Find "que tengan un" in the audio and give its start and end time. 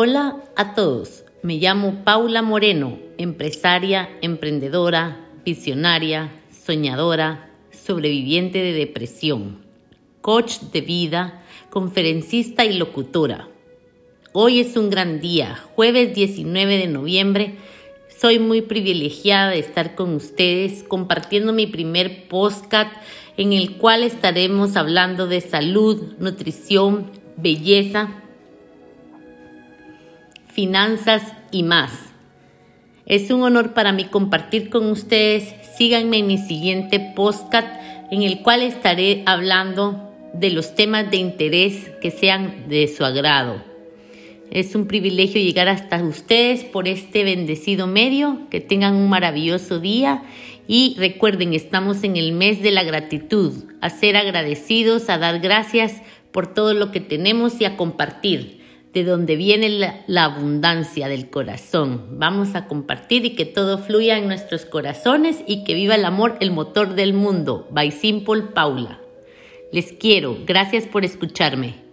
48.50-49.08